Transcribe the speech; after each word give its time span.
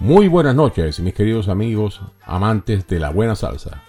Muy 0.00 0.28
buenas 0.28 0.54
noches, 0.54 0.98
mis 1.00 1.12
queridos 1.12 1.48
amigos 1.48 2.00
amantes 2.24 2.86
de 2.86 2.98
la 2.98 3.10
buena 3.10 3.34
salsa. 3.34 3.82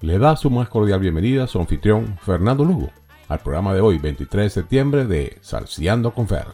Le 0.00 0.18
da 0.18 0.36
su 0.36 0.48
más 0.48 0.70
cordial 0.70 1.00
bienvenida 1.00 1.46
su 1.46 1.60
anfitrión 1.60 2.16
Fernando 2.22 2.64
Lugo 2.64 2.88
al 3.28 3.40
programa 3.40 3.74
de 3.74 3.82
hoy, 3.82 3.98
23 3.98 4.44
de 4.44 4.48
septiembre 4.48 5.04
de 5.04 5.36
Salseando 5.42 6.14
con 6.14 6.26
Fer. 6.26 6.46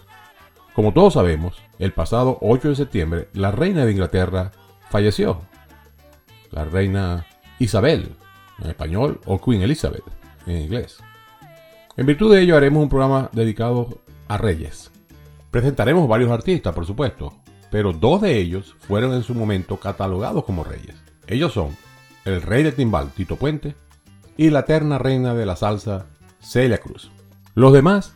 Como 0.74 0.92
todos 0.92 1.14
sabemos, 1.14 1.62
el 1.78 1.92
pasado 1.92 2.38
8 2.40 2.70
de 2.70 2.74
septiembre 2.74 3.28
la 3.32 3.52
reina 3.52 3.84
de 3.84 3.92
Inglaterra 3.92 4.50
falleció. 4.90 5.42
La 6.50 6.64
reina 6.64 7.26
Isabel, 7.60 8.16
en 8.60 8.70
español, 8.70 9.20
o 9.24 9.40
Queen 9.40 9.62
Elizabeth, 9.62 10.04
en 10.48 10.62
inglés. 10.62 10.98
En 11.96 12.06
virtud 12.06 12.34
de 12.34 12.42
ello 12.42 12.56
haremos 12.56 12.82
un 12.82 12.88
programa 12.88 13.30
dedicado 13.32 14.00
a 14.26 14.36
reyes. 14.36 14.90
Presentaremos 15.52 16.08
varios 16.08 16.32
artistas, 16.32 16.74
por 16.74 16.86
supuesto, 16.86 17.41
pero 17.72 17.94
dos 17.94 18.20
de 18.20 18.38
ellos 18.38 18.76
fueron 18.80 19.14
en 19.14 19.22
su 19.22 19.34
momento 19.34 19.78
catalogados 19.78 20.44
como 20.44 20.62
reyes. 20.62 20.94
Ellos 21.26 21.54
son 21.54 21.74
el 22.26 22.42
rey 22.42 22.62
de 22.62 22.70
timbal 22.70 23.10
Tito 23.12 23.36
Puente 23.36 23.74
y 24.36 24.50
la 24.50 24.60
eterna 24.60 24.98
reina 24.98 25.34
de 25.34 25.46
la 25.46 25.56
salsa 25.56 26.04
Celia 26.38 26.76
Cruz. 26.76 27.10
Los 27.54 27.72
demás 27.72 28.14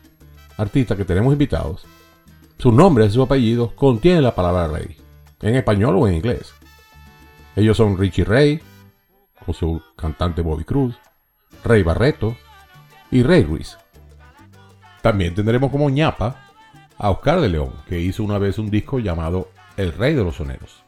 artistas 0.58 0.98
que 0.98 1.06
tenemos 1.06 1.32
invitados, 1.32 1.86
sus 2.58 2.74
nombres 2.74 3.08
y 3.08 3.12
sus 3.14 3.24
apellidos 3.24 3.72
contienen 3.72 4.24
la 4.24 4.34
palabra 4.34 4.68
rey, 4.68 4.94
en 5.40 5.56
español 5.56 5.96
o 5.96 6.06
en 6.06 6.16
inglés. 6.16 6.52
Ellos 7.56 7.78
son 7.78 7.96
Richie 7.96 8.24
Ray, 8.24 8.60
con 9.42 9.54
su 9.54 9.80
cantante 9.96 10.42
Bobby 10.42 10.64
Cruz, 10.64 10.96
Rey 11.64 11.82
Barreto 11.82 12.36
y 13.10 13.22
Rey 13.22 13.42
Ruiz. 13.42 13.78
También 15.00 15.34
tendremos 15.34 15.70
como 15.70 15.88
ñapa 15.88 16.45
a 16.98 17.10
Oscar 17.10 17.40
de 17.40 17.48
León, 17.48 17.70
que 17.88 18.00
hizo 18.00 18.22
una 18.22 18.38
vez 18.38 18.58
un 18.58 18.70
disco 18.70 18.98
llamado 18.98 19.48
El 19.76 19.92
Rey 19.92 20.14
de 20.14 20.24
los 20.24 20.36
Soneros. 20.36 20.82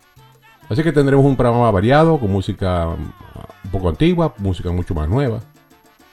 Así 0.68 0.82
que 0.82 0.92
tendremos 0.92 1.24
un 1.24 1.36
programa 1.36 1.70
variado, 1.70 2.18
con 2.18 2.30
música 2.30 2.88
un 2.88 3.70
poco 3.70 3.88
antigua, 3.88 4.34
música 4.38 4.70
mucho 4.70 4.94
más 4.94 5.08
nueva, 5.08 5.40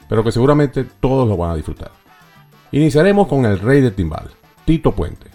pero 0.08 0.24
que 0.24 0.32
seguramente 0.32 0.84
todos 0.84 1.28
lo 1.28 1.38
van 1.38 1.52
a 1.52 1.56
disfrutar. 1.56 1.92
Iniciaremos 2.72 3.28
con 3.28 3.46
el 3.46 3.60
rey 3.60 3.82
de 3.82 3.92
timbal, 3.92 4.30
Tito 4.66 4.94
Puente. 4.94 5.30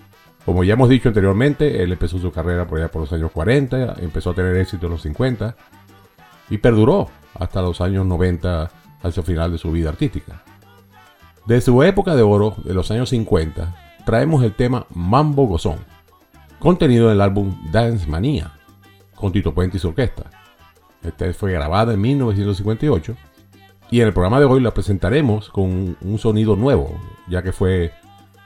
Como 0.45 0.65
ya 0.65 0.73
hemos 0.73 0.89
dicho 0.89 1.09
anteriormente, 1.09 1.83
él 1.83 1.93
empezó 1.93 2.19
su 2.19 2.33
carrera 2.33 2.67
por 2.67 2.79
allá 2.79 2.91
por 2.91 3.03
los 3.03 3.13
años 3.13 3.31
40, 3.31 3.97
empezó 4.01 4.31
a 4.31 4.35
tener 4.35 4.57
éxito 4.57 4.87
en 4.87 4.93
los 4.93 5.03
50 5.03 5.55
y 6.49 6.59
perduró 6.59 7.09
hasta 7.35 7.63
los 7.63 7.81
años 7.81 8.07
90 8.07 8.71
hacia 9.03 9.21
el 9.21 9.27
final 9.27 9.53
de 9.53 9.59
su 9.59 9.71
vida 9.71 9.91
artística. 9.91 10.43
De 11.47 11.61
su 11.61 11.83
época 11.83 12.15
de 12.17 12.23
oro, 12.23 12.57
de 12.65 12.75
los 12.75 12.91
años 12.91 13.11
50, 13.11 13.90
traemos 14.05 14.43
el 14.43 14.55
tema 14.55 14.87
Mambo 14.95 15.47
Gozón, 15.47 15.79
contenido 16.59 17.07
en 17.07 17.15
el 17.15 17.21
álbum 17.21 17.57
Dance 17.71 18.07
Manía, 18.07 18.53
con 19.15 19.33
Tito 19.33 19.55
Puente 19.55 19.77
y 19.77 19.81
su 19.81 19.89
orquesta. 19.89 20.31
Este 21.03 21.33
fue 21.33 21.53
grabado 21.53 21.93
en 21.93 22.01
1958 22.01 23.17
y 23.91 24.01
en 24.01 24.07
el 24.07 24.13
programa 24.13 24.39
de 24.39 24.47
hoy 24.47 24.61
la 24.61 24.73
presentaremos 24.73 25.49
con 25.51 25.97
un 26.01 26.19
sonido 26.19 26.57
nuevo, 26.57 26.95
ya 27.29 27.43
que 27.43 27.53
fue, 27.53 27.93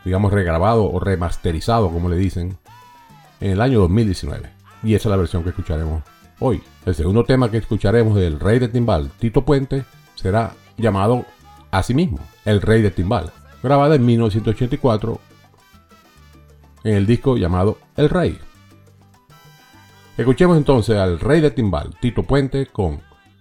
digamos, 0.04 0.32
regrabado 0.32 0.90
o 0.90 1.00
remasterizado, 1.00 1.90
como 1.90 2.08
le 2.08 2.16
dicen, 2.16 2.56
en 3.40 3.50
el 3.50 3.60
año 3.60 3.80
2019. 3.80 4.50
Y 4.82 4.94
esa 4.94 5.08
es 5.08 5.10
la 5.10 5.16
versión 5.16 5.42
que 5.42 5.50
escucharemos 5.50 6.02
hoy. 6.40 6.62
El 6.86 6.94
segundo 6.94 7.24
tema 7.24 7.50
que 7.50 7.58
escucharemos 7.58 8.16
del 8.16 8.40
rey 8.40 8.58
de 8.58 8.68
timbal, 8.68 9.10
Tito 9.18 9.44
Puente, 9.44 9.84
será 10.14 10.52
llamado 10.76 11.24
a 11.70 11.82
sí 11.82 11.94
mismo, 11.94 12.18
El 12.44 12.62
Rey 12.62 12.82
de 12.82 12.90
Timbal, 12.90 13.32
grabado 13.62 13.94
en 13.94 14.06
1984 14.06 15.20
en 16.84 16.94
el 16.94 17.06
disco 17.06 17.36
llamado 17.36 17.78
El 17.96 18.08
Rey. 18.10 18.38
Escuchemos 20.16 20.56
entonces 20.56 20.96
al 20.96 21.18
Rey 21.18 21.40
de 21.40 21.50
Timbal, 21.50 21.96
Tito 22.00 22.22
Puente, 22.22 22.66
con 22.66 23.00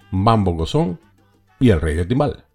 Mambo 0.10 0.54
Gozón 0.54 1.00
y 1.60 1.70
El 1.70 1.82
Rey 1.82 1.96
de 1.96 2.06
Timbal. 2.06 2.46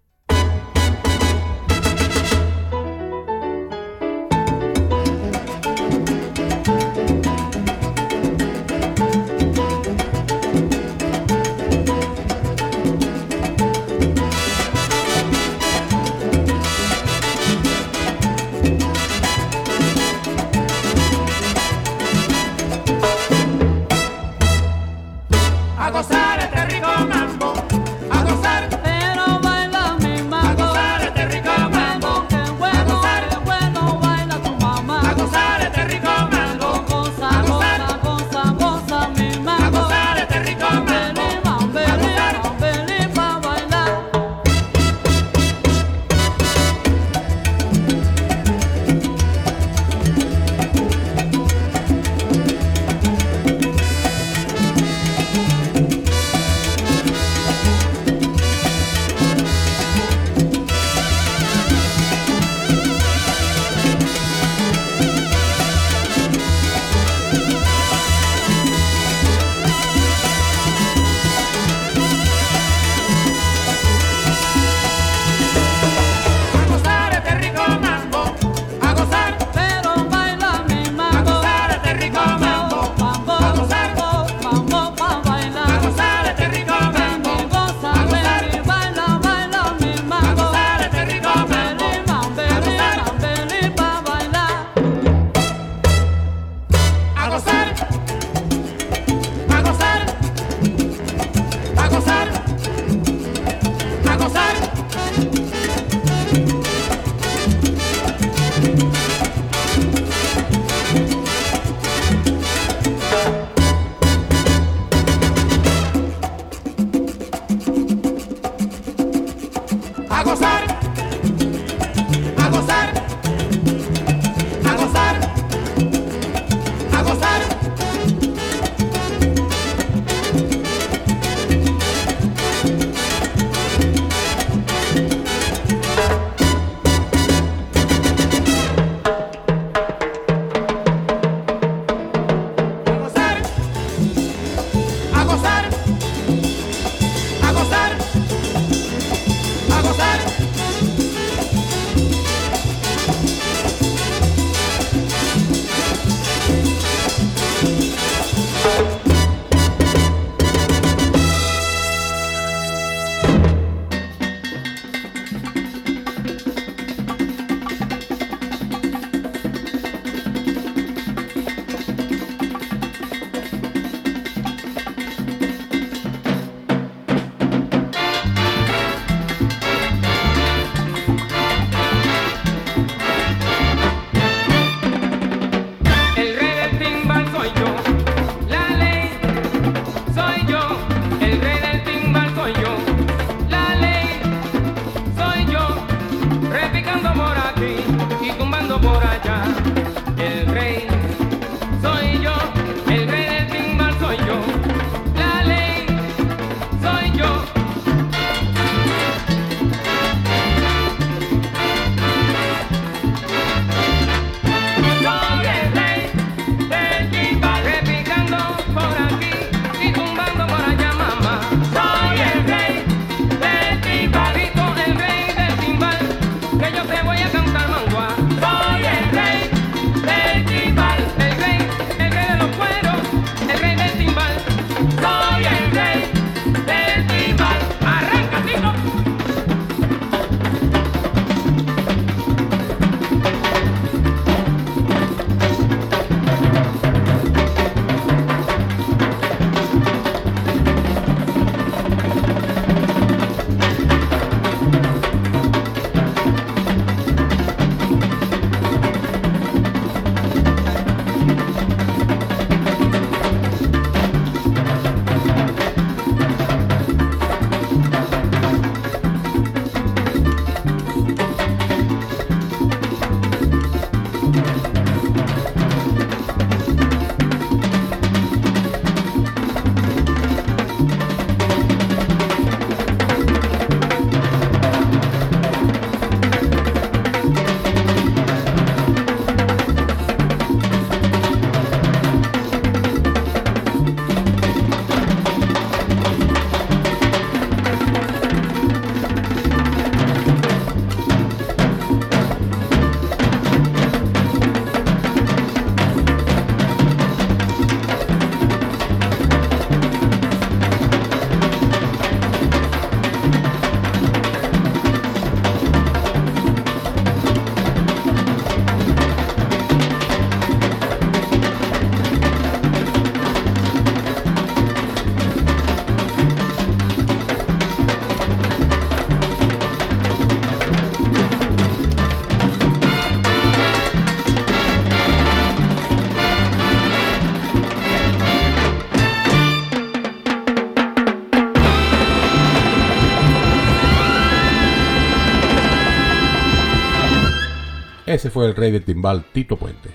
Ese 348.19 348.31
fue 348.31 348.47
el 348.47 348.53
rey 348.53 348.69
de 348.69 348.81
timbal 348.81 349.23
Tito 349.31 349.55
Puente. 349.55 349.91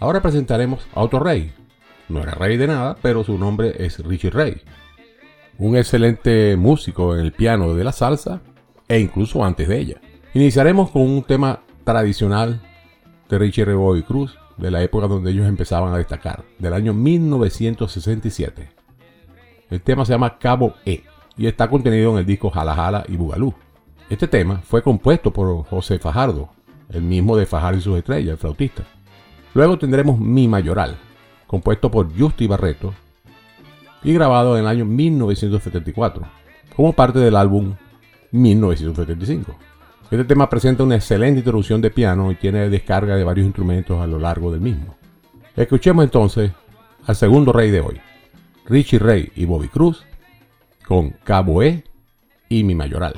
Ahora 0.00 0.20
presentaremos 0.20 0.86
a 0.92 1.00
otro 1.00 1.18
rey. 1.18 1.50
No 2.10 2.20
era 2.20 2.32
rey 2.32 2.58
de 2.58 2.66
nada, 2.66 2.98
pero 3.00 3.24
su 3.24 3.38
nombre 3.38 3.86
es 3.86 4.00
Richie 4.00 4.28
Ray. 4.28 4.60
Un 5.56 5.74
excelente 5.74 6.58
músico 6.58 7.14
en 7.16 7.24
el 7.24 7.32
piano 7.32 7.72
de 7.72 7.84
la 7.84 7.92
salsa 7.92 8.42
e 8.86 9.00
incluso 9.00 9.42
antes 9.42 9.66
de 9.66 9.78
ella. 9.78 10.00
Iniciaremos 10.34 10.90
con 10.90 11.00
un 11.00 11.22
tema 11.22 11.60
tradicional 11.84 12.60
de 13.30 13.38
Richie 13.38 13.64
Ray 13.64 14.02
Cruz 14.02 14.38
de 14.58 14.70
la 14.70 14.82
época 14.82 15.08
donde 15.08 15.30
ellos 15.30 15.48
empezaban 15.48 15.94
a 15.94 15.96
destacar, 15.96 16.44
del 16.58 16.74
año 16.74 16.92
1967. 16.92 18.68
El 19.70 19.80
tema 19.80 20.04
se 20.04 20.12
llama 20.12 20.38
Cabo 20.38 20.74
E 20.84 21.02
y 21.38 21.46
está 21.46 21.70
contenido 21.70 22.12
en 22.12 22.18
el 22.18 22.26
disco 22.26 22.50
Jala 22.50 22.74
Jala 22.74 23.04
y 23.08 23.16
Bugalú. 23.16 23.54
Este 24.10 24.28
tema 24.28 24.60
fue 24.64 24.82
compuesto 24.82 25.32
por 25.32 25.64
José 25.64 25.98
Fajardo, 25.98 26.50
el 26.90 27.02
mismo 27.02 27.36
de 27.36 27.46
Fajardo 27.46 27.78
y 27.78 27.82
sus 27.82 27.98
estrellas, 27.98 28.32
el 28.32 28.38
flautista. 28.38 28.84
Luego 29.54 29.78
tendremos 29.78 30.18
Mi 30.18 30.48
Mayoral, 30.48 30.96
compuesto 31.46 31.90
por 31.90 32.16
Justy 32.18 32.46
Barreto 32.46 32.94
y 34.02 34.12
grabado 34.12 34.56
en 34.56 34.64
el 34.64 34.68
año 34.68 34.84
1974, 34.84 36.22
como 36.76 36.92
parte 36.92 37.18
del 37.18 37.36
álbum 37.36 37.74
1975. 38.30 39.56
Este 40.10 40.24
tema 40.24 40.48
presenta 40.48 40.84
una 40.84 40.96
excelente 40.96 41.40
introducción 41.40 41.82
de 41.82 41.90
piano 41.90 42.30
y 42.32 42.36
tiene 42.36 42.70
descarga 42.70 43.16
de 43.16 43.24
varios 43.24 43.46
instrumentos 43.46 44.00
a 44.00 44.06
lo 44.06 44.18
largo 44.18 44.50
del 44.50 44.60
mismo. 44.60 44.96
Escuchemos 45.54 46.04
entonces 46.04 46.52
al 47.06 47.16
segundo 47.16 47.52
rey 47.52 47.70
de 47.70 47.80
hoy, 47.80 48.00
Richie 48.66 48.98
Ray 48.98 49.32
y 49.34 49.44
Bobby 49.44 49.68
Cruz, 49.68 50.04
con 50.86 51.10
Cabo 51.24 51.62
E 51.62 51.84
y 52.48 52.64
Mi 52.64 52.74
Mayoral. 52.74 53.14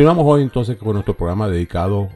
Continuamos 0.00 0.24
hoy 0.26 0.40
entonces 0.40 0.78
con 0.78 0.94
nuestro 0.94 1.12
programa 1.12 1.46
dedicado 1.46 2.08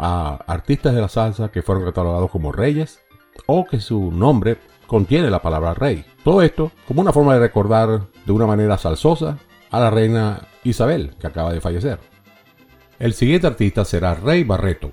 a 0.00 0.34
artistas 0.48 0.96
de 0.96 1.00
la 1.00 1.08
salsa 1.08 1.48
que 1.48 1.62
fueron 1.62 1.84
catalogados 1.84 2.28
como 2.28 2.50
reyes 2.50 3.02
o 3.46 3.64
que 3.66 3.78
su 3.78 4.10
nombre 4.10 4.56
contiene 4.88 5.30
la 5.30 5.40
palabra 5.40 5.74
rey. 5.74 6.04
Todo 6.24 6.42
esto 6.42 6.72
como 6.88 7.02
una 7.02 7.12
forma 7.12 7.34
de 7.34 7.38
recordar 7.38 8.08
de 8.26 8.32
una 8.32 8.46
manera 8.46 8.78
salsosa 8.78 9.38
a 9.70 9.78
la 9.78 9.90
reina 9.90 10.40
Isabel 10.64 11.14
que 11.20 11.28
acaba 11.28 11.52
de 11.52 11.60
fallecer. 11.60 12.00
El 12.98 13.14
siguiente 13.14 13.46
artista 13.46 13.84
será 13.84 14.14
Rey 14.14 14.42
Barreto. 14.42 14.90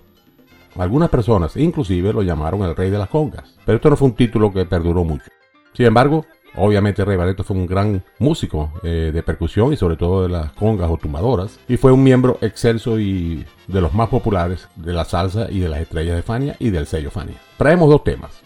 Algunas 0.77 1.09
personas 1.09 1.57
inclusive 1.57 2.13
lo 2.13 2.21
llamaron 2.21 2.61
el 2.61 2.75
rey 2.75 2.91
de 2.91 2.99
las 2.99 3.09
congas, 3.09 3.57
pero 3.65 3.77
esto 3.77 3.89
no 3.89 3.97
fue 3.97 4.09
un 4.09 4.15
título 4.15 4.53
que 4.53 4.65
perduró 4.65 5.03
mucho. 5.03 5.31
Sin 5.73 5.87
embargo, 5.87 6.27
Obviamente 6.55 7.05
Rey 7.05 7.17
Barreto 7.17 7.43
fue 7.43 7.55
un 7.55 7.65
gran 7.65 8.03
músico 8.19 8.73
eh, 8.83 9.11
de 9.13 9.23
percusión 9.23 9.71
y 9.71 9.77
sobre 9.77 9.95
todo 9.95 10.23
de 10.23 10.29
las 10.29 10.51
congas 10.51 10.89
o 10.89 10.97
tumbadoras 10.97 11.59
y 11.67 11.77
fue 11.77 11.91
un 11.91 12.03
miembro 12.03 12.37
excelso 12.41 12.99
y 12.99 13.45
de 13.67 13.81
los 13.81 13.93
más 13.93 14.09
populares 14.09 14.67
de 14.75 14.93
la 14.93 15.05
salsa 15.05 15.49
y 15.49 15.59
de 15.59 15.69
las 15.69 15.79
estrellas 15.79 16.15
de 16.15 16.23
Fania 16.23 16.55
y 16.59 16.69
del 16.69 16.87
sello 16.87 17.09
Fania. 17.09 17.37
Traemos 17.57 17.89
dos 17.89 18.03
temas. 18.03 18.41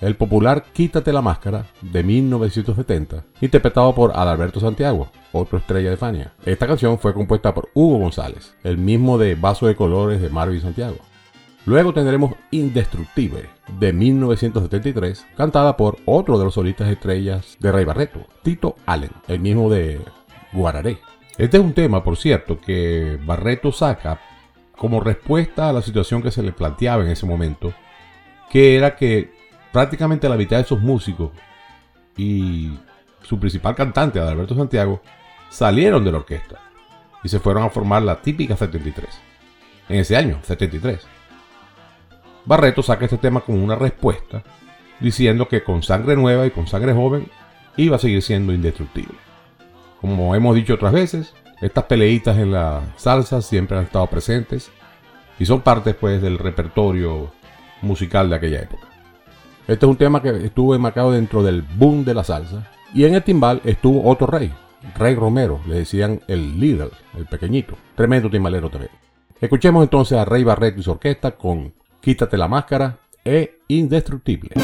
El 0.00 0.16
popular 0.16 0.64
Quítate 0.72 1.12
la 1.12 1.20
máscara 1.20 1.66
de 1.82 2.02
1970, 2.02 3.22
interpretado 3.42 3.94
por 3.94 4.12
Adalberto 4.16 4.58
Santiago, 4.58 5.10
otro 5.30 5.58
estrella 5.58 5.90
de 5.90 5.98
Fania. 5.98 6.32
Esta 6.46 6.66
canción 6.66 6.98
fue 6.98 7.12
compuesta 7.12 7.52
por 7.52 7.68
Hugo 7.74 7.98
González, 7.98 8.54
el 8.64 8.78
mismo 8.78 9.18
de 9.18 9.34
Vaso 9.34 9.66
de 9.66 9.76
Colores 9.76 10.22
de 10.22 10.30
Marvin 10.30 10.62
Santiago. 10.62 10.96
Luego 11.66 11.92
tendremos 11.92 12.34
Indestructible 12.50 13.50
de 13.78 13.92
1973, 13.92 15.26
cantada 15.36 15.76
por 15.76 15.98
otro 16.06 16.38
de 16.38 16.44
los 16.44 16.54
solistas 16.54 16.88
estrellas 16.88 17.56
de 17.60 17.70
Rey 17.70 17.84
Barreto, 17.84 18.26
Tito 18.42 18.76
Allen, 18.86 19.10
el 19.28 19.40
mismo 19.40 19.70
de 19.70 20.00
Guararé. 20.52 20.98
Este 21.36 21.58
es 21.58 21.62
un 21.62 21.74
tema, 21.74 22.02
por 22.02 22.16
cierto, 22.16 22.58
que 22.60 23.18
Barreto 23.24 23.72
saca 23.72 24.20
como 24.76 25.00
respuesta 25.00 25.68
a 25.68 25.72
la 25.72 25.82
situación 25.82 26.22
que 26.22 26.30
se 26.30 26.42
le 26.42 26.52
planteaba 26.52 27.04
en 27.04 27.10
ese 27.10 27.26
momento, 27.26 27.74
que 28.50 28.76
era 28.76 28.96
que 28.96 29.30
prácticamente 29.70 30.28
la 30.28 30.36
mitad 30.36 30.56
de 30.56 30.62
esos 30.62 30.80
músicos 30.80 31.30
y 32.16 32.78
su 33.22 33.38
principal 33.38 33.74
cantante, 33.74 34.18
Adalberto 34.18 34.54
Santiago, 34.54 35.02
salieron 35.50 36.04
de 36.04 36.12
la 36.12 36.18
orquesta 36.18 36.58
y 37.22 37.28
se 37.28 37.38
fueron 37.38 37.64
a 37.64 37.70
formar 37.70 38.02
la 38.02 38.22
típica 38.22 38.56
73. 38.56 39.08
En 39.90 39.98
ese 39.98 40.16
año, 40.16 40.38
73. 40.42 41.19
Barreto 42.44 42.82
saca 42.82 43.04
este 43.04 43.18
tema 43.18 43.40
como 43.40 43.62
una 43.62 43.76
respuesta, 43.76 44.42
diciendo 45.00 45.48
que 45.48 45.62
con 45.62 45.82
sangre 45.82 46.16
nueva 46.16 46.46
y 46.46 46.50
con 46.50 46.66
sangre 46.66 46.92
joven 46.92 47.28
iba 47.76 47.96
a 47.96 48.00
seguir 48.00 48.22
siendo 48.22 48.52
indestructible. 48.52 49.16
Como 50.00 50.34
hemos 50.34 50.54
dicho 50.54 50.74
otras 50.74 50.92
veces, 50.92 51.34
estas 51.60 51.84
peleitas 51.84 52.38
en 52.38 52.52
la 52.52 52.80
salsa 52.96 53.42
siempre 53.42 53.76
han 53.76 53.84
estado 53.84 54.06
presentes 54.06 54.70
y 55.38 55.46
son 55.46 55.60
parte 55.60 55.94
pues 55.94 56.22
del 56.22 56.38
repertorio 56.38 57.30
musical 57.82 58.30
de 58.30 58.36
aquella 58.36 58.62
época. 58.62 58.88
Este 59.66 59.86
es 59.86 59.90
un 59.90 59.96
tema 59.96 60.22
que 60.22 60.30
estuvo 60.44 60.74
enmarcado 60.74 61.12
dentro 61.12 61.42
del 61.42 61.62
boom 61.62 62.04
de 62.04 62.14
la 62.14 62.24
salsa 62.24 62.70
y 62.94 63.04
en 63.04 63.14
el 63.14 63.22
timbal 63.22 63.60
estuvo 63.64 64.08
otro 64.10 64.26
rey, 64.26 64.52
Rey 64.96 65.14
Romero, 65.14 65.60
le 65.66 65.76
decían 65.76 66.20
el 66.26 66.58
líder, 66.58 66.90
el 67.16 67.26
pequeñito, 67.26 67.76
tremendo 67.94 68.30
timbalero 68.30 68.70
también. 68.70 68.92
Escuchemos 69.40 69.82
entonces 69.82 70.18
a 70.18 70.24
Rey 70.24 70.44
Barreto 70.44 70.80
y 70.80 70.82
su 70.82 70.90
orquesta 70.90 71.32
con 71.32 71.72
Quítate 72.00 72.36
la 72.38 72.48
máscara 72.48 72.98
e 73.22 73.58
indestructible. 73.68 74.54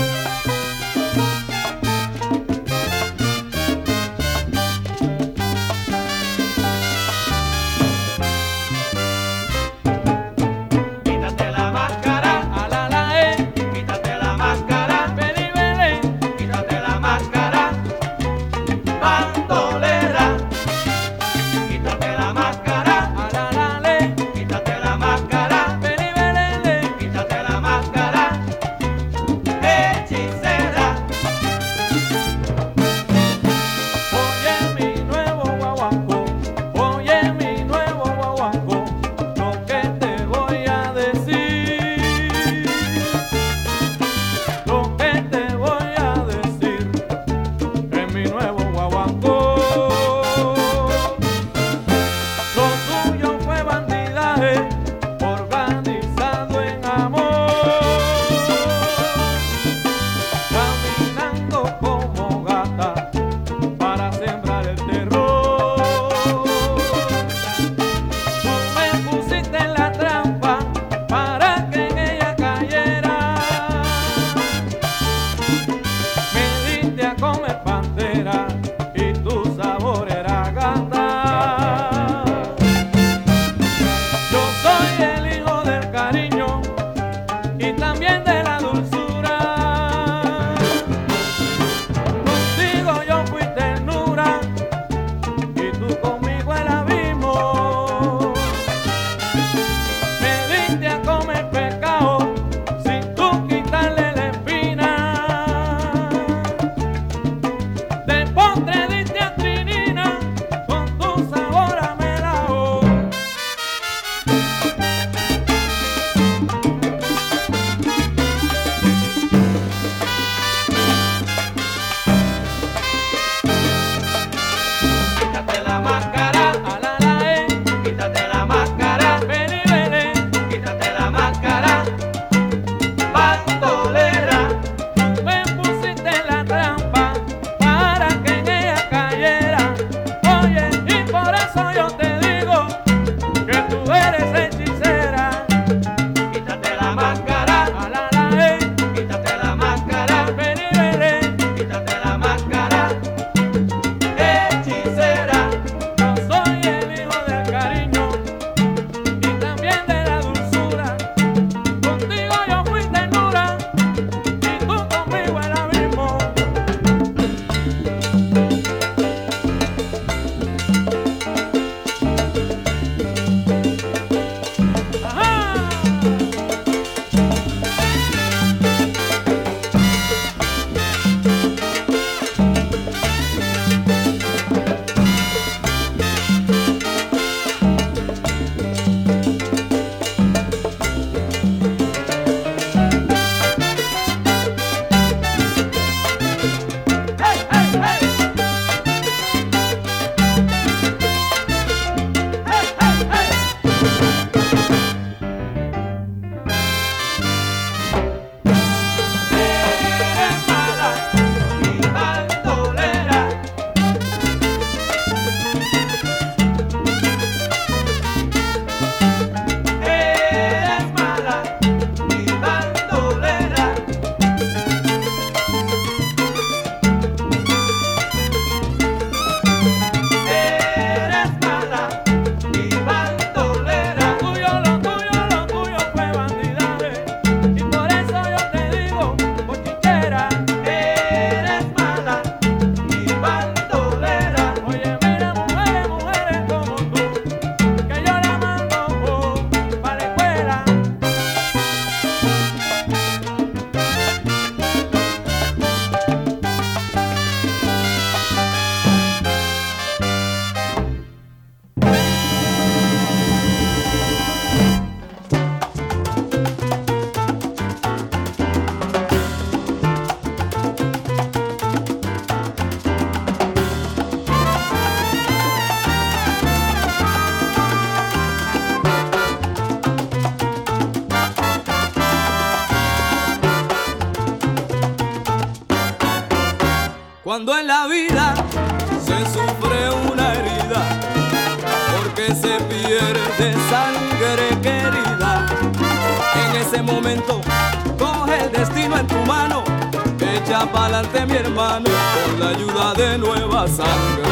pa'lante 300.67 301.27
mi 301.27 301.37
hermano, 301.37 301.91
con 302.25 302.41
la 302.41 302.49
ayuda 302.51 302.95
de 302.95 303.19
nueva 303.19 303.67
sangre. 303.69 304.31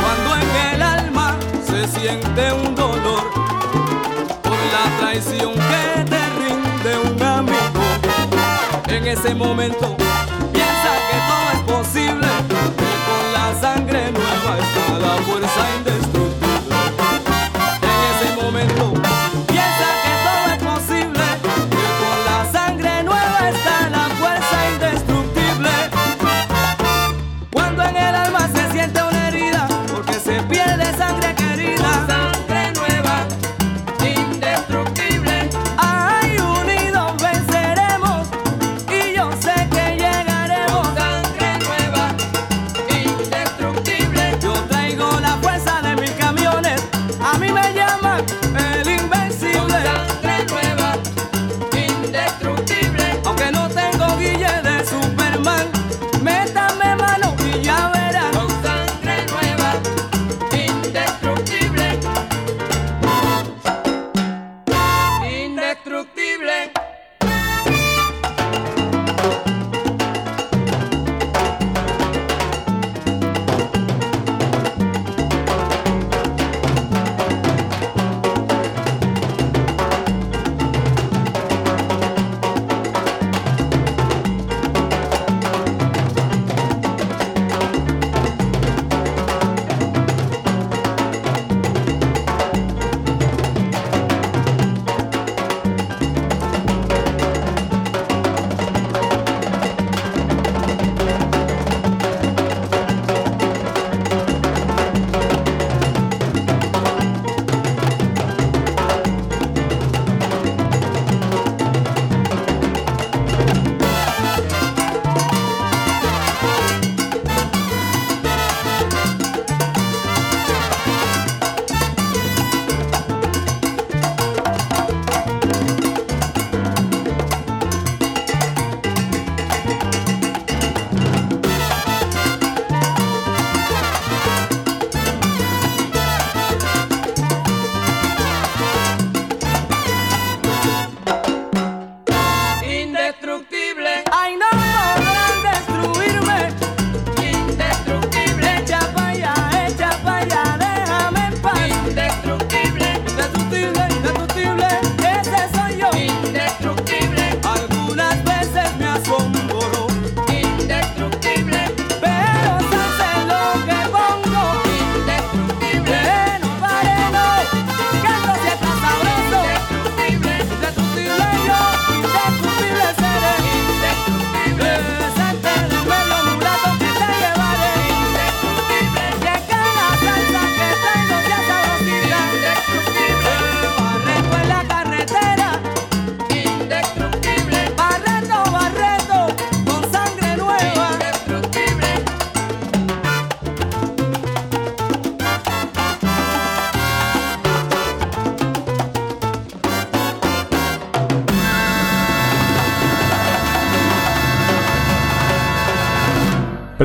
Cuando 0.00 0.36
en 0.36 0.74
el 0.74 0.82
alma 0.82 1.36
se 1.64 1.86
siente 1.88 2.52
un 2.52 2.74
dolor 2.74 3.22
por 4.42 4.58
la 4.74 4.98
traición 5.00 5.52
que 5.54 6.04
te 6.04 6.22
rinde 6.40 6.98
un 7.10 7.22
amigo, 7.22 7.82
en 8.88 9.06
ese 9.06 9.34
momento 9.34 9.96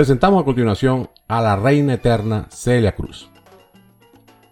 Presentamos 0.05 0.43
a 0.43 0.45
continuación 0.45 1.09
a 1.27 1.41
la 1.41 1.55
reina 1.55 1.95
eterna 1.95 2.45
Celia 2.51 2.93
Cruz. 2.93 3.27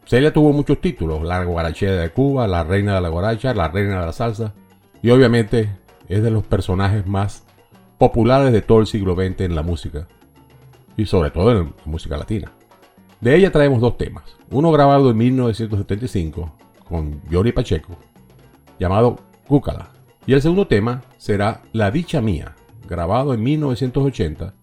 Celia 0.03 0.33
tuvo 0.33 0.51
muchos 0.51 0.81
títulos, 0.81 1.21
la 1.21 1.43
guarachera 1.43 1.97
de 1.97 2.09
Cuba, 2.09 2.47
la 2.47 2.63
reina 2.63 2.95
de 2.95 3.01
la 3.01 3.09
guaracha, 3.09 3.53
la 3.53 3.67
reina 3.67 3.99
de 3.99 4.05
la 4.07 4.13
salsa, 4.13 4.55
y 5.03 5.11
obviamente 5.11 5.69
es 6.09 6.23
de 6.23 6.31
los 6.31 6.43
personajes 6.43 7.05
más 7.05 7.43
populares 7.99 8.51
de 8.51 8.63
todo 8.63 8.79
el 8.79 8.87
siglo 8.87 9.13
XX 9.13 9.41
en 9.41 9.53
la 9.53 9.61
música, 9.61 10.07
y 10.97 11.05
sobre 11.05 11.29
todo 11.29 11.51
en 11.51 11.57
la 11.57 11.71
música 11.85 12.17
latina. 12.17 12.51
De 13.21 13.35
ella 13.35 13.51
traemos 13.51 13.79
dos 13.79 13.95
temas, 13.95 14.23
uno 14.49 14.71
grabado 14.71 15.11
en 15.11 15.17
1975 15.17 16.51
con 16.83 17.21
Johnny 17.31 17.51
Pacheco, 17.51 17.95
llamado 18.79 19.17
Cúcala, 19.47 19.89
y 20.25 20.33
el 20.33 20.41
segundo 20.41 20.65
tema 20.65 21.03
será 21.17 21.61
La 21.73 21.91
Dicha 21.91 22.21
Mía, 22.21 22.55
grabado 22.87 23.35
en 23.35 23.43
1980 23.43 24.55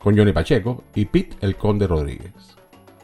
con 0.00 0.16
Johnny 0.16 0.32
Pacheco 0.32 0.82
y 0.94 1.04
Pete 1.04 1.36
el 1.40 1.56
Conde 1.56 1.86
Rodríguez. 1.86 2.32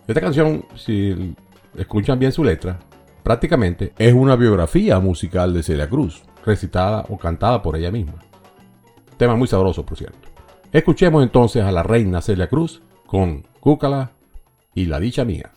Esta 0.06 0.20
canción, 0.20 0.64
si 0.74 1.34
escuchan 1.76 2.18
bien 2.18 2.32
su 2.32 2.42
letra, 2.42 2.78
prácticamente 3.22 3.92
es 3.98 4.14
una 4.14 4.34
biografía 4.34 4.98
musical 4.98 5.52
de 5.52 5.62
Celia 5.62 5.88
Cruz, 5.88 6.22
recitada 6.44 7.04
o 7.08 7.18
cantada 7.18 7.62
por 7.62 7.76
ella 7.76 7.90
misma. 7.90 8.14
Tema 9.16 9.36
muy 9.36 9.48
sabroso, 9.48 9.84
por 9.84 9.98
cierto. 9.98 10.28
Escuchemos 10.72 11.22
entonces 11.22 11.62
a 11.62 11.72
la 11.72 11.82
reina 11.82 12.20
Celia 12.20 12.48
Cruz 12.48 12.82
con 13.06 13.46
Cúcala 13.60 14.12
y 14.74 14.86
La 14.86 15.00
Dicha 15.00 15.24
Mía. 15.24 15.52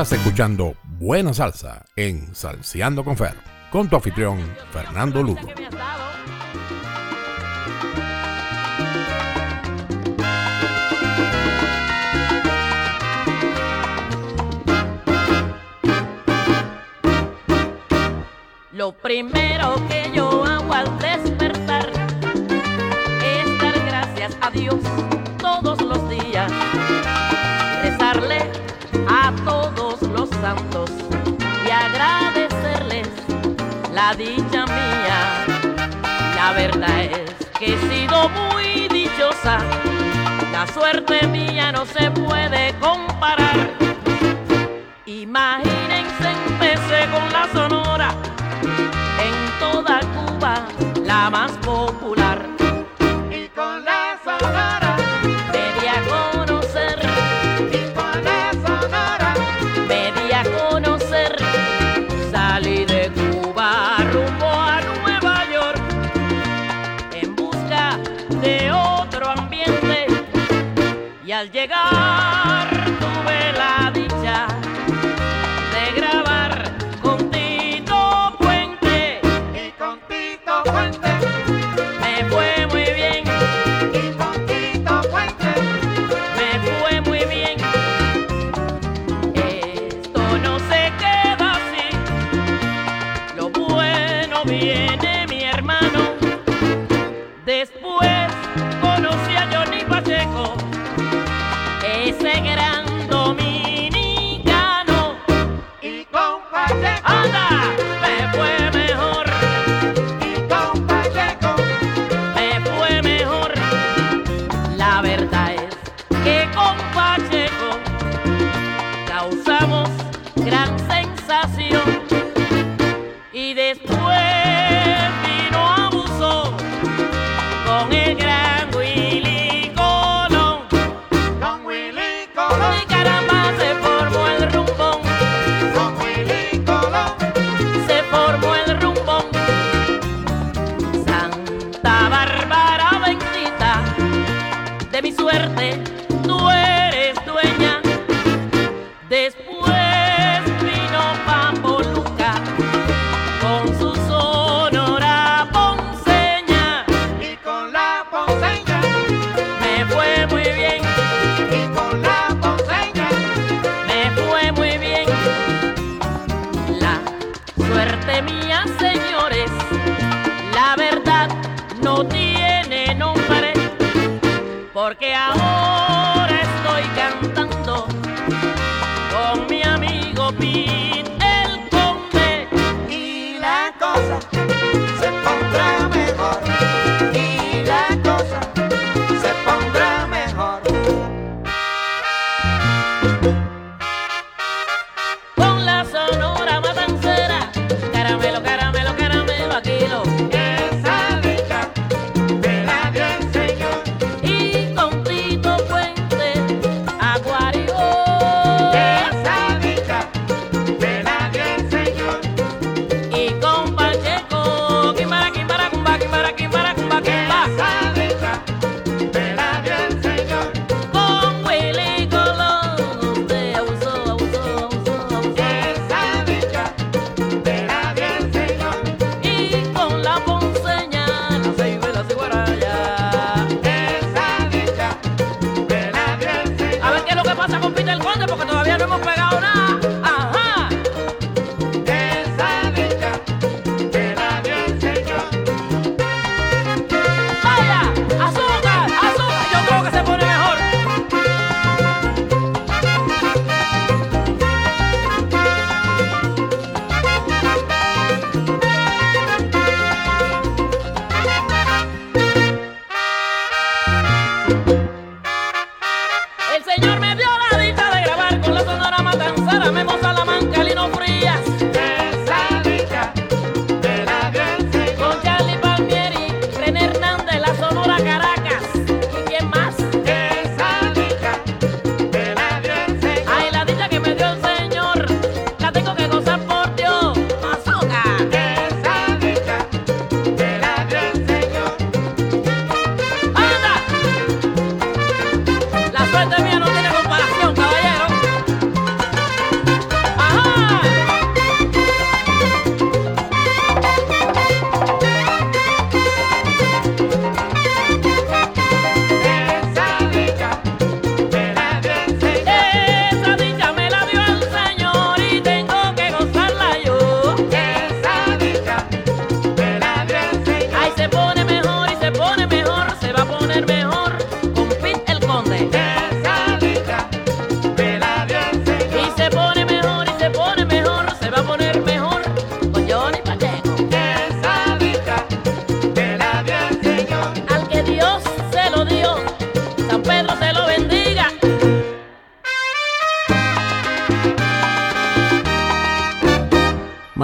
Estás 0.00 0.18
escuchando 0.18 0.76
Buena 0.82 1.34
Salsa 1.34 1.84
en 1.94 2.34
Salseando 2.34 3.04
con 3.04 3.18
Fer, 3.18 3.34
con 3.70 3.86
tu 3.86 3.96
anfitrión 3.96 4.38
Fernando 4.72 5.22
Lugo. 5.22 5.42
Lo 18.72 18.92
primero 18.92 19.86
que 19.86 20.10
yo 20.14 20.46
hago 20.46 20.72
al 20.72 20.98
y 31.66 31.70
agradecerles 31.70 33.08
la 33.92 34.14
dicha 34.14 34.66
mía. 34.66 35.46
La 36.34 36.52
verdad 36.52 37.02
es 37.02 37.46
que 37.58 37.74
he 37.74 37.78
sido 37.88 38.28
muy 38.30 38.88
dichosa, 38.88 39.58
la 40.50 40.66
suerte 40.66 41.26
mía 41.28 41.70
no 41.70 41.86
se 41.86 42.10
puede 42.10 42.74
comparar. 42.80 43.70
Imagínense 45.06 46.30
empecé 46.48 47.08
con 47.12 47.32
la 47.32 47.48
sonora, 47.52 48.10
en 49.26 49.60
toda 49.60 50.00
Cuba 50.00 50.66
la 51.04 51.30
más 51.30 51.52
popular. 51.58 52.29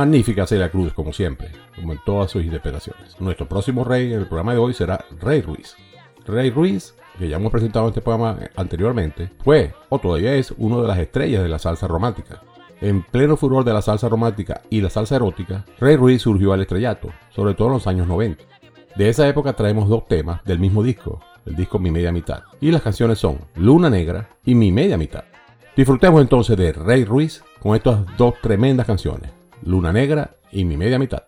Magnífica 0.07 0.47
Celia 0.47 0.71
Cruz, 0.71 0.93
como 0.93 1.13
siempre, 1.13 1.51
como 1.75 1.93
en 1.93 1.99
todas 2.07 2.31
sus 2.31 2.45
interpretaciones. 2.45 3.21
Nuestro 3.21 3.49
próximo 3.49 3.83
rey 3.83 4.13
en 4.13 4.21
el 4.21 4.27
programa 4.27 4.53
de 4.53 4.59
hoy 4.59 4.73
será 4.73 5.05
Rey 5.21 5.43
Ruiz. 5.43 5.75
Rey 6.25 6.51
Ruiz, 6.51 6.95
que 7.19 7.29
ya 7.29 7.39
hemos 7.39 7.51
presentado 7.51 7.87
en 7.87 7.89
este 7.89 8.03
programa 8.03 8.39
anteriormente, 8.55 9.31
fue 9.43 9.75
o 9.89 9.99
todavía 9.99 10.35
es 10.35 10.55
una 10.59 10.77
de 10.77 10.87
las 10.87 10.99
estrellas 10.99 11.43
de 11.43 11.49
la 11.49 11.59
salsa 11.59 11.89
romántica. 11.89 12.41
En 12.81 13.03
pleno 13.03 13.37
furor 13.37 13.65
de 13.65 13.73
la 13.73 13.83
salsa 13.83 14.09
romántica 14.09 14.63
y 14.71 14.81
la 14.81 14.91
salsa 14.91 15.17
erótica, 15.17 15.65
Rey 15.81 15.97
Ruiz 15.97 16.23
surgió 16.23 16.53
al 16.53 16.61
estrellato, 16.61 17.09
sobre 17.31 17.55
todo 17.55 17.69
en 17.69 17.75
los 17.75 17.89
años 17.89 18.07
90. 18.07 18.45
De 18.95 19.09
esa 19.09 19.27
época 19.27 19.55
traemos 19.55 19.89
dos 19.89 20.07
temas 20.07 20.45
del 20.45 20.61
mismo 20.61 20.85
disco, 20.85 21.19
el 21.47 21.57
disco 21.57 21.81
Mi 21.81 21.91
Media 21.91 22.13
Mitad, 22.13 22.45
y 22.61 22.71
las 22.71 22.83
canciones 22.83 23.19
son 23.19 23.41
Luna 23.57 23.91
Negra 23.91 24.29
y 24.45 24.55
Mi 24.55 24.71
Media 24.71 24.97
Mitad. 24.97 25.25
Disfrutemos 25.77 26.21
entonces 26.21 26.57
de 26.57 26.73
Rey 26.73 27.05
Ruiz 27.05 27.43
con 27.61 27.75
estas 27.75 28.07
dos 28.17 28.35
tremendas 28.41 28.87
canciones, 28.87 29.33
Luna 29.67 29.93
Negra 29.93 30.31
y 30.53 30.65
Mi 30.65 30.77
Media 30.77 30.97
Mitad. 30.97 31.25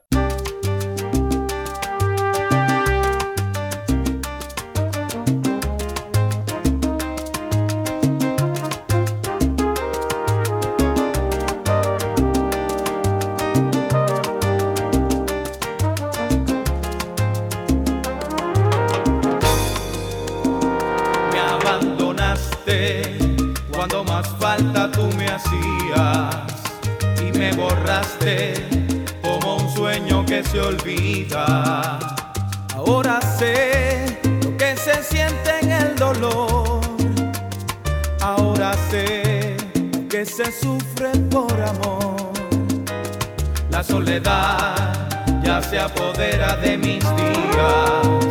Ya 45.42 45.62
se 45.62 45.78
apodera 45.78 46.56
de 46.56 46.76
mis 46.76 47.00
días 47.16 48.30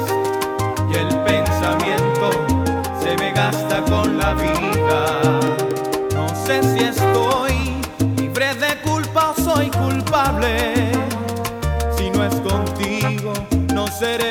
y 0.92 0.96
el 0.96 1.10
pensamiento 1.24 2.30
se 3.02 3.16
me 3.18 3.32
gasta 3.32 3.82
con 3.82 4.18
la 4.18 4.34
vida. 4.34 5.40
No 6.14 6.28
sé 6.46 6.62
si 6.64 6.84
estoy 6.84 7.82
libre 8.18 8.54
de 8.56 8.76
culpa 8.82 9.32
o 9.32 9.42
soy 9.42 9.70
culpable. 9.70 10.92
Si 11.98 12.10
no 12.10 12.24
es 12.24 12.36
contigo, 12.42 13.34
no 13.74 13.88
seré 13.88 14.27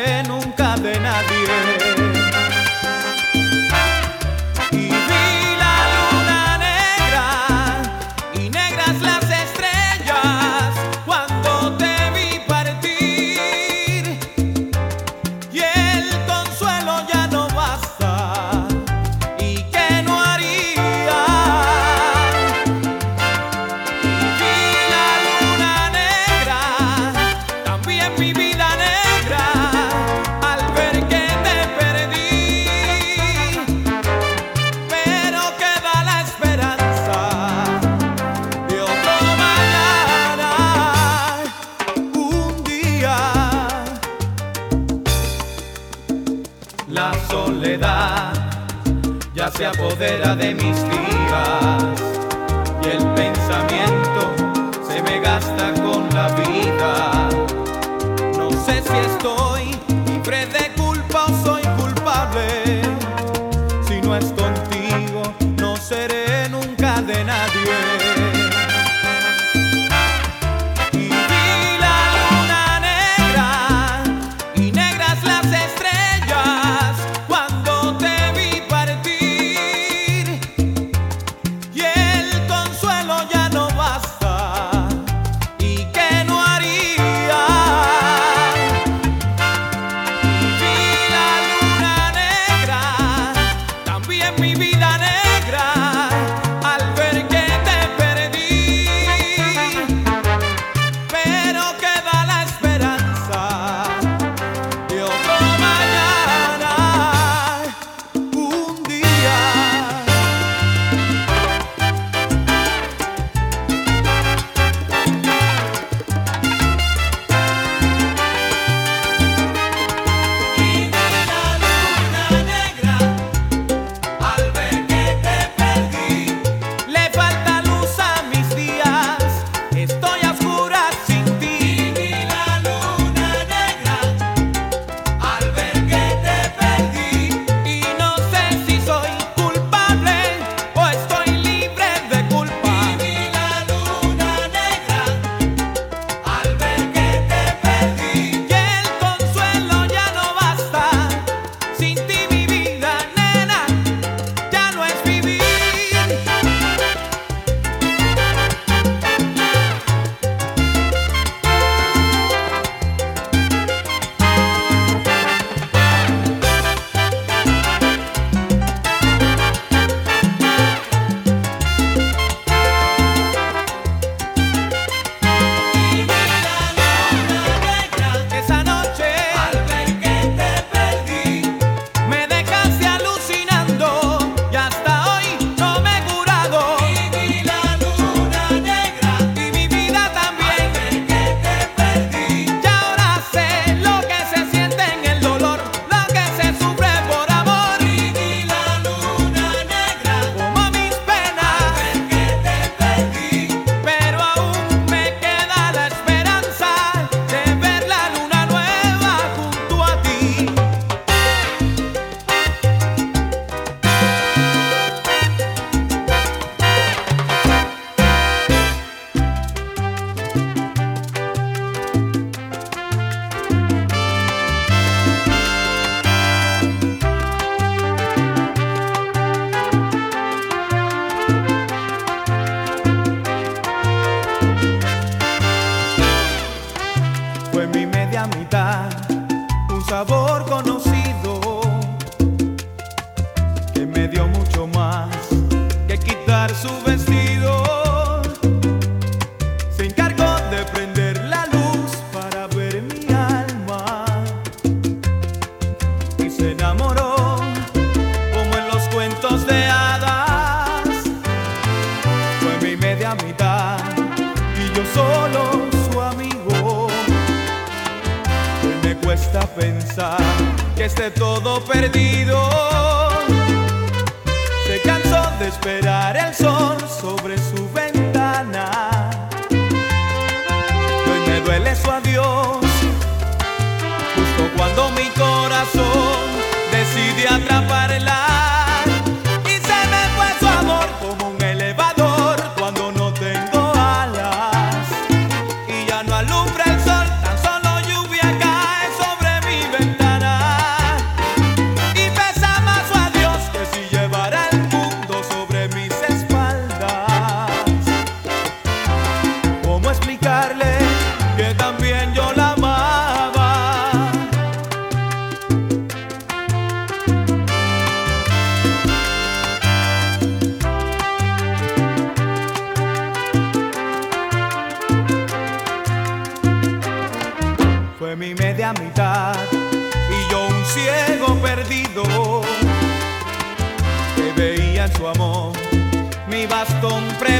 apodera 49.97 50.37
de 50.37 50.55
mis 50.55 50.76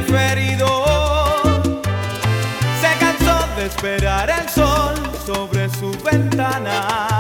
preferido. 0.07 0.69
Se 2.81 2.99
cansó 2.99 3.47
de 3.57 3.67
esperar 3.67 4.31
el 4.31 4.49
sol 4.49 4.95
sobre 5.25 5.69
su 5.71 5.91
ventana. 6.03 7.16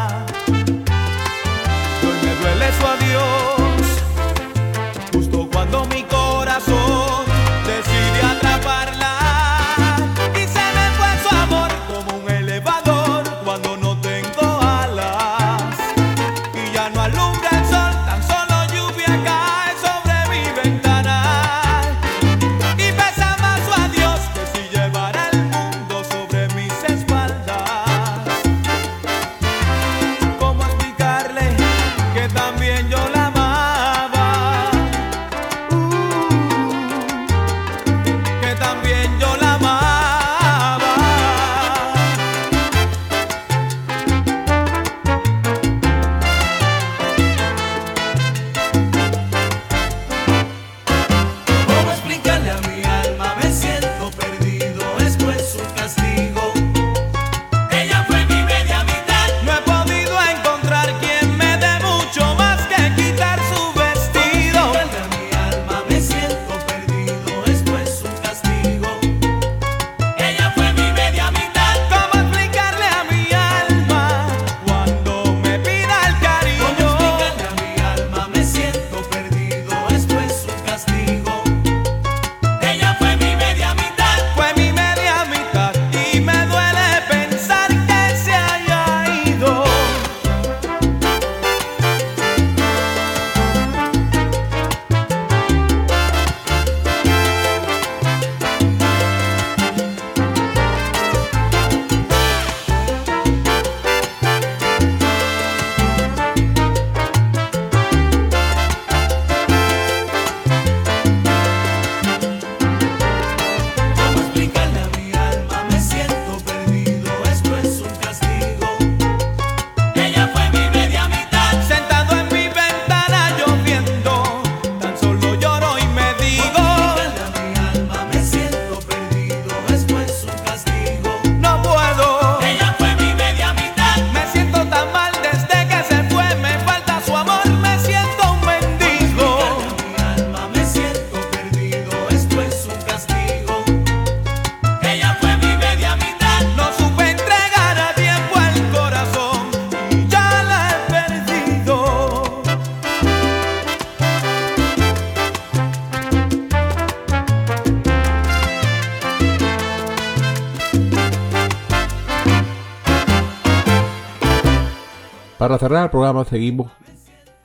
cerrar 165.67 165.83
el 165.83 165.91
programa 165.91 166.25
seguimos 166.25 166.71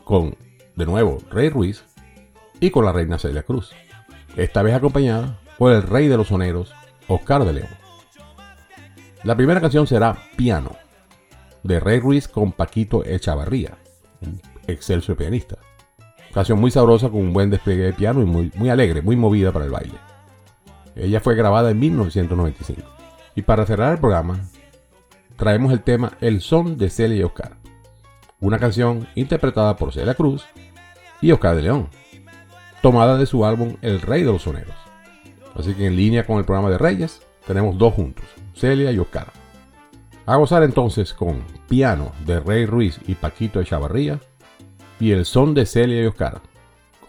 con, 0.04 0.36
de 0.76 0.86
nuevo, 0.86 1.18
Rey 1.32 1.50
Ruiz 1.50 1.84
y 2.60 2.70
con 2.70 2.86
la 2.86 2.92
reina 2.92 3.18
Celia 3.18 3.42
Cruz, 3.42 3.72
esta 4.38 4.62
vez 4.62 4.76
acompañada 4.76 5.40
por 5.58 5.72
el 5.72 5.82
rey 5.82 6.08
de 6.08 6.18
los 6.18 6.28
soneros, 6.28 6.72
Oscar 7.08 7.46
de 7.46 7.54
León. 7.54 7.70
La 9.24 9.36
primera 9.36 9.60
canción 9.60 9.88
será 9.88 10.20
Piano, 10.38 10.76
de 11.64 11.80
Rey 11.80 12.00
Ruiz 12.00 12.28
con 12.28 12.52
Paquito 12.52 13.04
Echavarría, 13.04 13.80
un 14.22 14.40
excelso 14.68 15.16
pianista. 15.16 15.58
Canción 16.32 16.60
muy 16.60 16.70
sabrosa 16.70 17.10
con 17.10 17.22
un 17.22 17.34
buen 17.34 17.50
despliegue 17.50 17.86
de 17.86 17.94
piano 17.94 18.22
y 18.22 18.26
muy, 18.26 18.52
muy 18.54 18.70
alegre, 18.70 19.02
muy 19.02 19.16
movida 19.16 19.52
para 19.52 19.66
el 19.66 19.72
baile. 19.72 19.98
Ella 20.96 21.22
fue 21.22 21.34
grabada 21.34 21.72
en 21.72 21.80
1995. 21.80 22.84
Y 23.34 23.42
para 23.42 23.66
cerrar 23.66 23.94
el 23.94 24.00
programa, 24.00 24.48
traemos 25.38 25.74
el 25.74 25.82
tema 25.82 26.12
El 26.22 26.42
son 26.42 26.78
de 26.78 26.92
Celia 26.92 27.18
y 27.18 27.24
Oscar 27.24 27.61
una 28.42 28.60
canción 28.60 29.08
interpretada 29.16 29.78
por 29.78 29.94
Celia 29.94 30.16
Cruz 30.16 30.46
y 31.22 31.32
Oscar 31.32 31.56
de 31.56 31.62
León, 31.62 31.88
tomada 32.82 33.18
de 33.18 33.28
su 33.28 33.46
álbum 33.46 33.78
El 33.82 34.02
Rey 34.02 34.24
de 34.24 34.32
los 34.32 34.42
Soneros. 34.42 34.76
Así 35.56 35.74
que 35.74 35.86
en 35.86 35.96
línea 35.96 36.26
con 36.26 36.40
el 36.40 36.46
programa 36.46 36.70
de 36.70 36.78
Reyes, 36.78 37.22
tenemos 37.46 37.78
dos 37.78 37.94
juntos, 37.94 38.26
Celia 38.56 38.92
y 38.92 39.00
Oscar. 39.00 39.28
A 40.26 40.36
gozar 40.36 40.64
entonces 40.64 41.14
con 41.14 41.44
Piano 41.70 42.12
de 42.26 42.40
Rey 42.40 42.66
Ruiz 42.66 43.00
y 43.08 43.16
Paquito 43.16 43.60
de 43.60 43.66
Chavarría 43.66 44.20
y 45.00 45.12
el 45.12 45.26
son 45.26 45.54
de 45.54 45.66
Celia 45.66 46.04
y 46.04 46.08
Oscar, 46.08 46.42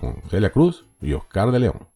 con 0.00 0.16
Celia 0.30 0.50
Cruz 0.50 0.84
y 1.00 1.14
Oscar 1.14 1.50
de 1.50 1.60
León. 1.60 1.91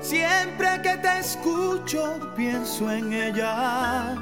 Siempre 0.00 0.80
que 0.82 0.96
te 0.96 1.18
escucho 1.18 2.18
pienso 2.34 2.90
en 2.90 3.12
ella, 3.12 4.14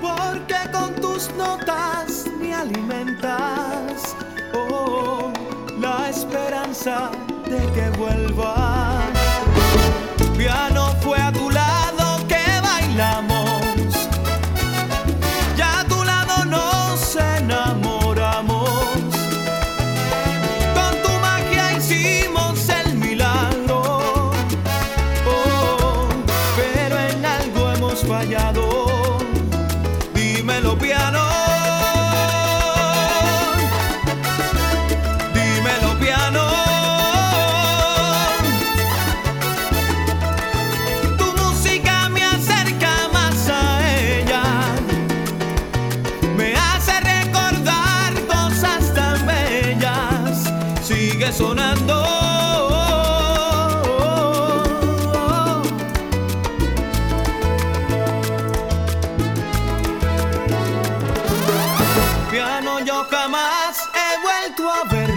porque 0.00 0.54
con 0.72 0.94
tus 0.94 1.34
notas 1.34 2.26
me 2.40 2.54
alimentas, 2.54 4.14
oh, 4.54 5.32
la 5.80 6.08
esperanza 6.08 7.10
de 7.48 7.58
que 7.72 7.90
vuelvas. 7.98 9.02
Ya 10.38 10.70
no 10.70 10.92
fue 11.02 11.18
a 11.18 11.32
tu 11.32 11.50
lado 11.50 12.24
que 12.28 12.44
bailamos. 12.62 13.37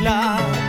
hablar. 0.08 0.61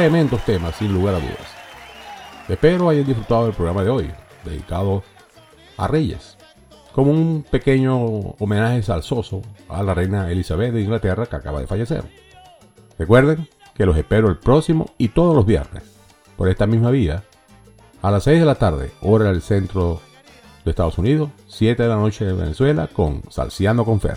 Tremendos 0.00 0.42
temas, 0.46 0.76
sin 0.76 0.94
lugar 0.94 1.14
a 1.14 1.18
dudas. 1.18 1.36
Espero 2.48 2.88
hayan 2.88 3.04
disfrutado 3.04 3.44
del 3.44 3.52
programa 3.52 3.84
de 3.84 3.90
hoy, 3.90 4.10
dedicado 4.46 5.02
a 5.76 5.88
Reyes, 5.88 6.38
como 6.92 7.10
un 7.10 7.44
pequeño 7.50 7.98
homenaje 8.38 8.82
salsoso 8.82 9.42
a 9.68 9.82
la 9.82 9.92
reina 9.92 10.30
Elizabeth 10.30 10.72
de 10.72 10.80
Inglaterra 10.80 11.26
que 11.26 11.36
acaba 11.36 11.60
de 11.60 11.66
fallecer. 11.66 12.04
Recuerden 12.98 13.46
que 13.74 13.84
los 13.84 13.94
espero 13.94 14.30
el 14.30 14.38
próximo 14.38 14.86
y 14.96 15.08
todos 15.08 15.36
los 15.36 15.44
viernes, 15.44 15.82
por 16.34 16.48
esta 16.48 16.66
misma 16.66 16.90
vía, 16.90 17.24
a 18.00 18.10
las 18.10 18.24
6 18.24 18.40
de 18.40 18.46
la 18.46 18.54
tarde, 18.54 18.92
hora 19.02 19.26
del 19.26 19.42
centro 19.42 20.00
de 20.64 20.70
Estados 20.70 20.96
Unidos, 20.96 21.28
7 21.48 21.82
de 21.82 21.88
la 21.90 21.96
noche 21.96 22.24
de 22.24 22.32
Venezuela, 22.32 22.88
con 22.90 23.22
Salciano 23.28 23.84
con 23.84 24.00
Fer. 24.00 24.16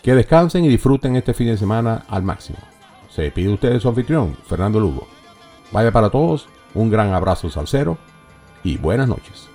Que 0.00 0.14
descansen 0.14 0.64
y 0.64 0.68
disfruten 0.70 1.16
este 1.16 1.34
fin 1.34 1.48
de 1.48 1.58
semana 1.58 2.06
al 2.08 2.22
máximo. 2.22 2.73
Se 3.14 3.22
despide 3.22 3.52
usted 3.52 3.78
su 3.78 3.88
anfitrión, 3.88 4.36
Fernando 4.48 4.80
Lugo. 4.80 5.06
Vaya 5.70 5.92
para 5.92 6.10
todos, 6.10 6.48
un 6.74 6.90
gran 6.90 7.14
abrazo 7.14 7.48
salsero 7.48 7.96
y 8.64 8.76
buenas 8.76 9.06
noches. 9.06 9.53